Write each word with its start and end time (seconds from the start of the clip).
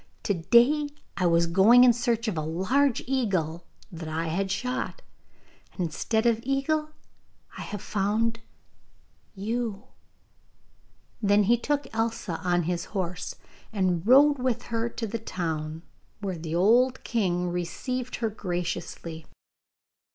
To 0.23 0.33
day 0.33 0.89
I 1.15 1.27
was 1.27 1.45
going 1.45 1.83
in 1.83 1.93
search 1.93 2.27
of 2.27 2.35
a 2.35 2.41
large 2.41 3.03
eagle 3.05 3.67
that 3.91 4.09
I 4.09 4.29
had 4.29 4.49
shot, 4.49 5.03
and 5.73 5.81
instead 5.81 6.25
of 6.25 6.37
the 6.37 6.51
eagle 6.51 6.89
I 7.55 7.61
have 7.61 7.83
found 7.83 8.39
you.' 9.35 9.83
Then 11.21 11.43
he 11.43 11.55
took 11.55 11.85
Elsa 11.93 12.39
on 12.39 12.63
his 12.63 12.85
horse, 12.97 13.35
and 13.71 14.03
rode 14.07 14.39
with 14.39 14.63
her 14.73 14.89
to 14.89 15.05
the 15.05 15.19
town, 15.19 15.83
where 16.19 16.35
the 16.39 16.55
old 16.55 17.03
king 17.03 17.49
received 17.51 18.15
her 18.15 18.29
graciously. 18.31 19.27